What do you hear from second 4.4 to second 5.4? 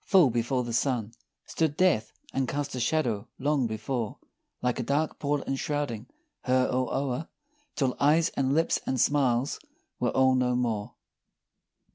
Like a dark